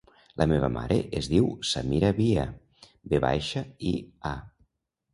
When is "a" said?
4.35-4.37